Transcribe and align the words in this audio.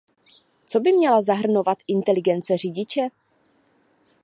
Co 0.65 0.79
by 0.79 0.91
měla 0.91 1.21
zahrnovat 1.21 1.77
inteligence 1.87 2.57
řidiče? 2.57 3.07